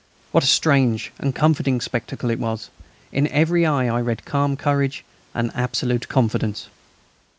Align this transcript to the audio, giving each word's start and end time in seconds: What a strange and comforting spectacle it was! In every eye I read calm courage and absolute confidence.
What 0.31 0.43
a 0.43 0.47
strange 0.47 1.11
and 1.19 1.35
comforting 1.35 1.79
spectacle 1.79 2.31
it 2.31 2.39
was! 2.39 2.71
In 3.11 3.27
every 3.27 3.67
eye 3.67 3.85
I 3.85 4.01
read 4.01 4.25
calm 4.25 4.57
courage 4.57 5.05
and 5.35 5.51
absolute 5.53 6.07
confidence. 6.09 6.69